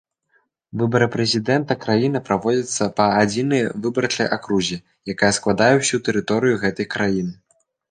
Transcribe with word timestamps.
Выбары 0.81 1.07
прэзідэнта 1.15 1.73
краіны 1.83 2.21
праводзяцца 2.29 2.87
па 3.01 3.05
адзінай 3.21 3.61
выбарчай 3.85 4.27
акрузе, 4.39 4.81
якая 5.17 5.31
складае 5.41 5.71
ўсю 5.85 6.03
тэрыторыю 6.11 6.61
гэтай 6.67 6.93
краіны. 6.99 7.33